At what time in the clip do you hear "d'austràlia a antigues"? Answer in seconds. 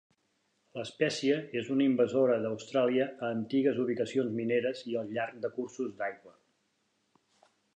2.45-3.83